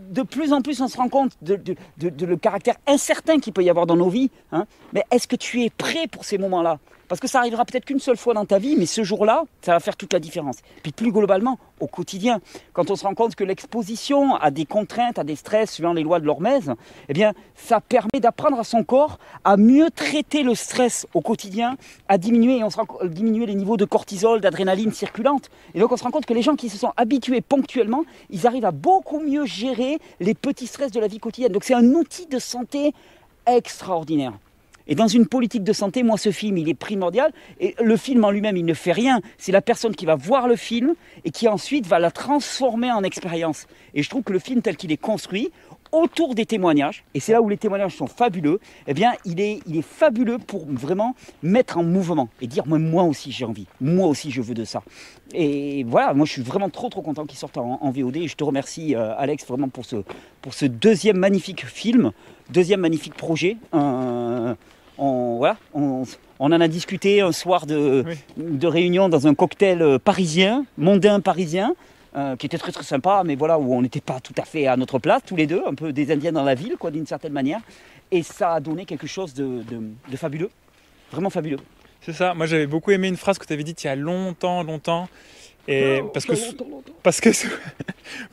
[0.08, 3.38] De plus en plus, on se rend compte de, de- de- de le caractère incertain
[3.40, 4.30] qu'il peut y avoir dans nos vies.
[4.52, 4.66] hein.
[4.94, 6.78] Mais est-ce que tu es prêt pour ces moments-là?
[7.08, 9.72] Parce que ça arrivera peut-être qu'une seule fois dans ta vie, mais ce jour-là, ça
[9.72, 10.56] va faire toute la différence.
[10.82, 12.40] Puis plus globalement, au quotidien,
[12.72, 16.02] quand on se rend compte que l'exposition à des contraintes, à des stress, suivant les
[16.02, 16.72] lois de l'Hormèse,
[17.08, 21.76] eh bien, ça permet d'apprendre à son corps à mieux traiter le stress au quotidien,
[22.08, 25.48] à diminuer, et on se rend, co- diminuer les niveaux de cortisol, d'adrénaline circulante.
[25.74, 28.46] Et donc, on se rend compte que les gens qui se sont habitués ponctuellement, ils
[28.46, 31.52] arrivent à beaucoup mieux gérer les petits stress de la vie quotidienne.
[31.52, 32.92] Donc, c'est un outil de santé
[33.46, 34.32] extraordinaire.
[34.88, 37.32] Et dans une politique de santé, moi, ce film, il est primordial.
[37.60, 39.20] Et le film en lui-même, il ne fait rien.
[39.38, 40.94] C'est la personne qui va voir le film
[41.24, 43.66] et qui ensuite va la transformer en expérience.
[43.94, 45.50] Et je trouve que le film, tel qu'il est construit,
[45.92, 49.60] autour des témoignages, et c'est là où les témoignages sont fabuleux, eh bien, il est,
[49.66, 53.66] il est fabuleux pour vraiment mettre en mouvement et dire, moi, moi aussi, j'ai envie.
[53.80, 54.82] Moi aussi, je veux de ça.
[55.32, 58.16] Et voilà, moi, je suis vraiment trop, trop content qu'il sorte en, VOD.
[58.16, 59.96] Et je te remercie, euh, Alex, vraiment pour ce,
[60.42, 62.12] pour ce deuxième magnifique film,
[62.50, 63.56] deuxième magnifique projet.
[64.98, 66.04] On, voilà, on,
[66.38, 68.16] on en a discuté un soir de, Oui.
[68.36, 71.74] de réunion dans un cocktail euh, parisien, mondain parisien,
[72.16, 74.66] euh, qui était très très sympa, mais voilà, où on n'était pas tout à fait
[74.66, 77.06] à notre place, tous les deux, un peu des Indiens dans la ville, quoi, d'une
[77.06, 77.60] certaine manière.
[78.10, 80.50] Et ça a donné quelque chose de, de- de fabuleux,
[81.12, 81.58] vraiment fabuleux.
[82.02, 82.34] C'est ça.
[82.34, 85.08] Moi, j'avais beaucoup aimé une phrase que tu avais dite il y a longtemps, longtemps.
[85.68, 86.32] Et parce, que,
[87.02, 87.30] parce, que,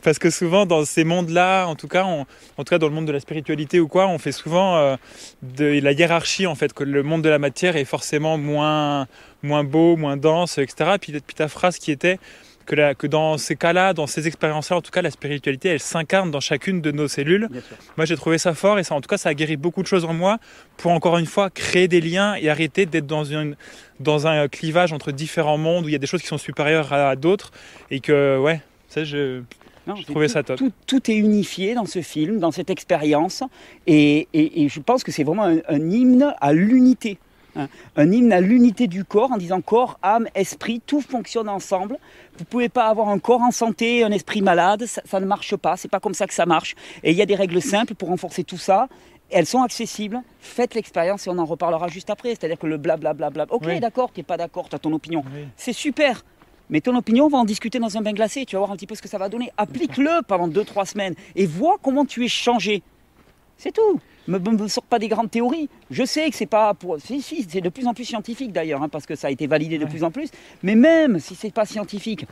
[0.01, 2.21] parce que souvent, dans ces mondes-là, en tout cas, on-
[2.57, 4.95] en tout cas dans le monde de la spiritualité ou quoi, on fait souvent euh,
[5.41, 9.07] de la hiérarchie, en fait, que le monde de la matière est forcément moins,
[9.41, 10.97] moins beau, moins dense, etc.
[11.01, 12.19] Puis, puis ta phrase qui était
[12.65, 15.79] que, la- que dans ces cas-là, dans ces expériences-là, en tout cas, la spiritualité, elle
[15.79, 17.49] s'incarne dans chacune de nos cellules.
[17.97, 19.87] Moi, j'ai trouvé ça fort et ça, en tout cas, ça a guéri beaucoup de
[19.87, 20.37] choses en moi
[20.77, 23.55] pour encore une fois créer des liens et arrêter d'être dans, une,
[23.99, 26.91] dans un clivage entre différents mondes où il y a des choses qui sont supérieures
[26.93, 27.51] à, d'autres
[27.91, 29.41] et que, ouais, ça, je,
[29.85, 30.57] Non, Je trouvais tout- ça top.
[30.57, 33.43] Tout, tout est unifié dans ce film, dans cette expérience,
[33.87, 37.17] et, et- et je pense que c'est vraiment un, un hymne à l'unité.
[37.55, 37.67] Hein.
[37.95, 41.97] Un hymne à l'unité du corps en disant corps, âme, esprit, tout fonctionne ensemble.
[42.37, 45.55] Vous pouvez pas avoir un corps en santé, un esprit malade, ça, ça ne marche
[45.55, 46.75] pas, c'est pas comme ça que ça marche.
[47.03, 48.87] Et il y a des règles simples pour renforcer tout ça.
[49.29, 52.29] Elles sont accessibles, faites l'expérience et on en reparlera juste après.
[52.29, 53.79] C'est-à-dire que le blablabla, ok Oui.
[53.79, 55.23] d'accord, tu n'es pas d'accord, tu as ton opinion.
[55.33, 55.47] oui.
[55.55, 56.23] C'est super.
[56.69, 58.45] Mais ton opinion, on va en discuter dans un bain glacé.
[58.45, 59.51] Tu vas voir un petit peu ce que ça va donner.
[59.57, 62.81] Applique-le pendant 2-3 semaines et vois comment tu es changé.
[63.57, 63.99] C'est tout.
[64.27, 65.69] Me, me, me pas des grandes théories.
[65.91, 66.99] Je sais que c'est pas pour.
[66.99, 69.47] Si, si, c'est de plus en plus scientifique d'ailleurs, hein, parce que ça a été
[69.47, 69.89] validé de Ouais.
[69.89, 70.29] plus en plus.
[70.63, 72.25] Mais même si c'est pas scientifique,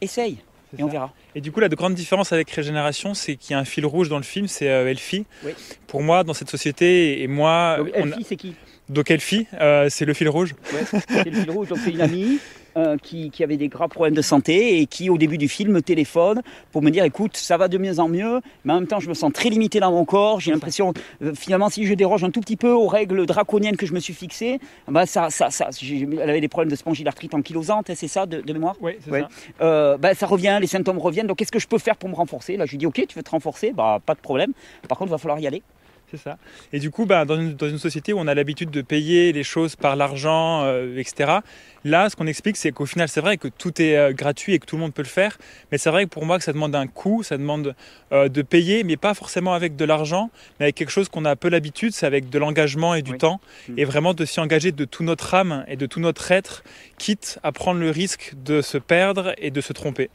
[0.00, 0.38] essaye
[0.78, 1.12] et on verra.
[1.34, 4.08] Et du coup, la grande différence avec Régénération, c'est qu'il y a un fil rouge
[4.10, 5.24] dans le film, c'est euh, Elfie.
[5.44, 5.52] Oui.
[5.86, 8.54] Pour moi, dans cette société, et moi, Donc, on a- Elfie, c'est qui?
[8.90, 10.54] Donc Elfie, euh, c'est le fil rouge.
[10.72, 11.68] Ouais, C'est le fil rouge.
[11.68, 12.38] Donc c'est une amie
[12.78, 15.72] euh, qui, qui avait des graves problèmes de santé et qui, au début du film,
[15.72, 16.40] me téléphone
[16.72, 19.08] pour me dire écoute, ça va de mieux en mieux, mais en même temps, je
[19.08, 20.40] me sens très limité dans mon corps.
[20.40, 23.84] J'ai l'impression, euh, finalement, si je déroge un tout petit peu aux règles draconiennes que
[23.86, 27.90] je me suis fixées, bah, ça, ça, ça, elle avait des problèmes de spondylarthrite ankylosante,
[27.90, 28.76] hein, c'est ça, de, de mémoire?
[28.80, 29.20] Oui, c'est Ouais.
[29.22, 29.28] ça.
[29.62, 31.26] euh, bah, ça revient, les symptômes reviennent.
[31.26, 32.56] Donc, qu'est-ce que je peux faire pour me renforcer?
[32.56, 34.52] Là, je lui dis, ok, tu veux te renforcer, bah, pas de problème.
[34.88, 35.62] Par contre, il va falloir y aller.
[36.10, 36.38] C'est ça.
[36.72, 39.30] Et du coup, bah, dans, une, dans une société où on a l'habitude de payer
[39.32, 41.40] les choses par l'argent, euh, etc.,
[41.84, 44.58] là, ce qu'on explique, c'est qu'au final, c'est vrai que tout est euh, gratuit et
[44.58, 45.36] que tout le monde peut le faire.
[45.70, 47.74] Mais c'est vrai que pour moi, que ça demande un coût, ça demande
[48.12, 51.30] euh, de payer, mais pas forcément avec de l'argent, mais avec quelque chose qu'on a
[51.30, 53.18] un peu l'habitude, c'est avec de l'engagement et du Oui.
[53.18, 53.40] temps.
[53.68, 53.78] Mm.
[53.78, 56.64] Et vraiment de s'y engager de tout notre âme et de tout notre être,
[56.96, 60.08] quitte à prendre le risque de se perdre et de se tromper.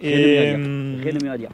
[0.00, 1.50] Et, Rien de mieux à dire.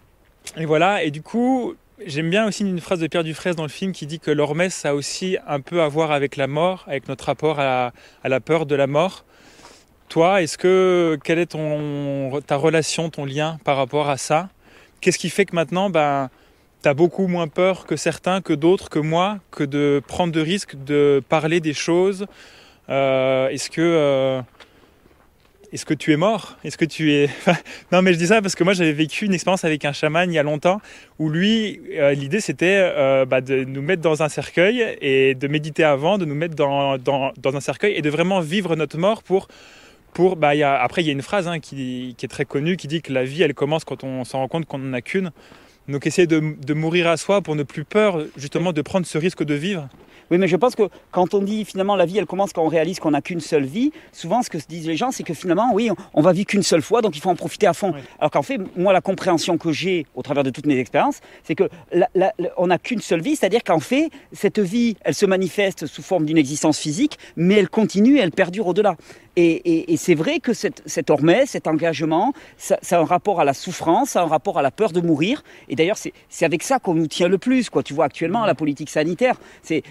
[0.57, 3.69] et voilà, et du coup, j'aime bien aussi une phrase de Pierre Dufresne dans le
[3.69, 6.85] film qui dit que l'hormèse, ça a aussi un peu à voir avec la mort,
[6.87, 7.93] avec notre rapport à,
[8.25, 9.25] la peur de la mort.
[10.09, 11.57] Toi, est-ce que quelle est
[12.47, 14.51] ta relation, ton lien par rapport à ça?
[15.01, 16.31] Qu'est-ce qui fait que maintenant, ben,
[16.83, 20.41] tu as beaucoup moins peur que certains, que d'autres, que moi, que de prendre de
[20.41, 22.27] risques, de parler des choses?
[22.89, 24.43] Euh, Est-ce que euh,
[25.73, 26.57] est-ce que tu es mort?
[26.65, 27.29] Est-ce que tu es
[27.93, 30.31] Non, mais je dis ça parce que moi j'avais vécu une expérience avec un chaman
[30.31, 30.81] il y a longtemps
[31.19, 35.49] où lui, euh, l'idée c'était euh, bah, de nous mettre dans un cercueil et de
[35.49, 39.23] méditer avant, de nous mettre dans, dans, un cercueil et de vraiment vivre notre mort
[39.23, 39.49] pour.
[40.13, 40.51] pour bah,
[40.81, 43.13] après, il y a une phrase hein, qui, qui est très connue qui dit que
[43.13, 45.31] la vie elle commence quand on s'en rend compte qu'on n'en a qu'une.
[45.89, 49.19] Donc essayer de, de mourir à soi pour ne plus peur justement de prendre ce
[49.19, 49.89] risque de vivre.
[50.31, 52.69] Oui, mais je pense que quand on dit finalement la vie, elle commence quand on
[52.69, 55.35] réalise qu'on n'a qu'une seule vie, souvent ce que se disent les gens, c'est que
[55.35, 57.93] finalement, oui, on, va vivre qu'une seule fois, donc il faut en profiter à fond.
[57.95, 58.01] Oui.
[58.19, 61.55] Alors qu'en fait, moi, la compréhension que j'ai au travers de toutes mes expériences, c'est
[61.55, 65.15] que la- la- la- on n'a qu'une seule vie, c'est-à-dire qu'en fait, cette vie, elle
[65.15, 68.97] se manifeste sous forme d'une existence physique, mais elle continue, elle perdure au-delà.
[69.37, 71.11] Et, et- et c'est vrai que cette, cette
[71.47, 74.63] cet engagement, ça, ça a un rapport à la souffrance, ça a un rapport à
[74.63, 75.43] la peur de mourir.
[75.69, 77.69] Et d'ailleurs, c'est avec ça qu'on nous tient le plus.
[77.71, 77.83] Quoi.
[77.83, 79.83] Tu vois, actuellement, la politique sanitaire, c'est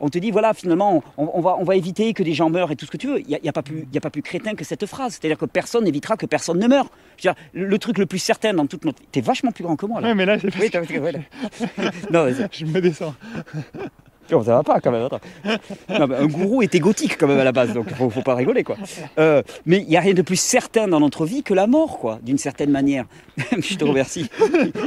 [0.00, 2.70] on te dit, voilà, finalement, on, on va, on va éviter que des gens meurent
[2.72, 3.20] et tout ce que tu veux.
[3.20, 4.86] Il n'y a, il y a pas plus- y a pas plus crétin que cette
[4.86, 5.12] phrase.
[5.20, 6.86] C'est-à-dire que personne n'évitera que personne ne meure.
[7.18, 9.00] Je veux dire, le, truc le plus certain dans toute notre...
[9.12, 10.08] T'es vachement plus grand que moi, là.
[10.08, 10.70] Ouais, mais là, c'est Oui,
[12.10, 13.14] non, je me descends.
[14.32, 15.04] Oh, ça va pas quand même.
[15.04, 15.20] attends.
[15.98, 18.34] Non, mais un gourou était gautique quand même à la base, donc faut, faut pas
[18.34, 18.76] rigoler quoi.
[19.18, 21.98] Euh, mais il n'y a rien de plus certain dans notre vie que la mort,
[21.98, 23.06] quoi, d'une certaine manière.
[23.58, 24.28] Je te remercie.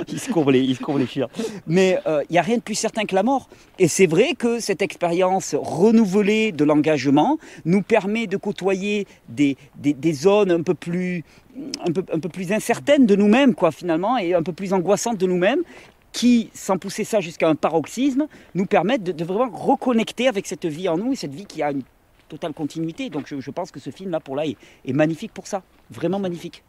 [0.08, 1.28] Il se courbe les, il se courbe les chires.
[1.67, 3.49] Mais euh, il n'y a rien de plus certain que la mort.
[3.80, 9.93] Et c'est vrai que cette expérience renouvelée de l'engagement nous permet de côtoyer des, des,
[9.93, 11.23] des zones un peu plus
[11.86, 15.17] un peu, un peu plus incertaines de nous-mêmes, quoi, finalement, et un peu plus angoissantes
[15.17, 15.62] de nous-mêmes,
[16.12, 20.65] qui, sans pousser ça jusqu'à un paroxysme, nous permettent de, de vraiment reconnecter avec cette
[20.65, 21.84] vie en nous et cette vie qui a une
[22.28, 23.10] totale continuité.
[23.10, 25.62] Donc je, je pense que ce film-là, pour là, est, est magnifique pour ça.
[25.91, 26.63] Vraiment magnifique.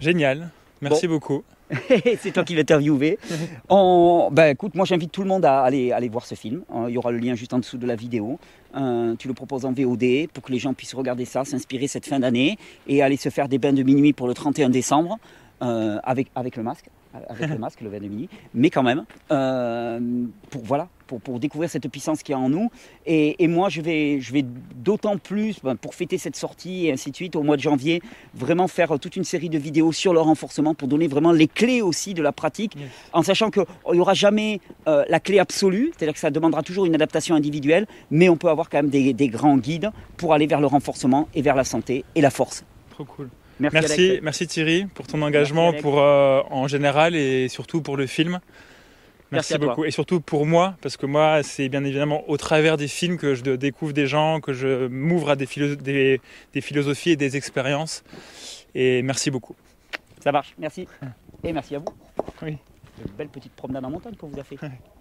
[0.00, 0.50] Génial.
[0.80, 1.42] Merci beaucoup.
[2.20, 3.18] c'est toi qui l'as interviewé.
[3.68, 6.62] En- ben, écoute, moi j'invite tout le monde à aller, aller voir ce film.
[6.74, 8.38] Euh, Il y aura le lien juste en dessous de la vidéo.
[8.76, 12.06] Euh, tu le proposes en VOD pour que les gens puissent regarder ça, s'inspirer cette
[12.06, 15.18] fin d'année et aller se faire des bains de minuit pour le 31 décembre
[15.62, 16.86] euh, avec, avec le masque.
[17.28, 20.00] Avec le masque, le midi, mais quand même, euh,
[20.50, 22.70] pour, voilà, pour, pour, découvrir cette puissance qui est en nous.
[23.06, 26.92] Et, et moi, je vais, je vais d'autant plus, ben, pour fêter cette sortie et
[26.92, 28.02] ainsi de suite, au mois de janvier,
[28.34, 31.82] vraiment faire toute une série de vidéos sur le renforcement pour donner vraiment les clés
[31.82, 32.88] aussi de la pratique, yes.
[33.12, 36.86] en sachant qu'il n'y aura jamais euh, la clé absolue, c'est-à-dire que ça demandera toujours
[36.86, 40.46] une adaptation individuelle, mais on peut avoir quand même des, des grands guides pour aller
[40.46, 42.64] vers le renforcement et vers la santé et la force.
[42.90, 43.28] Trop cool.
[43.62, 48.06] Merci, merci, merci, Thierry pour ton engagement pour, euh, en général et surtout pour le
[48.06, 48.40] film.
[49.30, 49.84] Merci, merci beaucoup.
[49.84, 53.34] Et surtout pour moi, parce que moi, c'est bien évidemment au travers des films que
[53.34, 56.20] je découvre des gens, que je m'ouvre à des, philo des,
[56.52, 58.04] des, philosophies et des expériences.
[58.74, 59.54] Et merci beaucoup.
[60.20, 60.86] Ça marche, merci.
[61.44, 61.86] Et merci à vous.
[62.42, 62.58] Oui.
[62.98, 64.56] Une belle petite promenade en montagne qu'on vous a fait.